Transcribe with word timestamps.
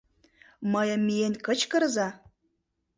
Мыйым 0.73 1.01
миен 1.07 1.33
кычкырыза: 1.45 2.07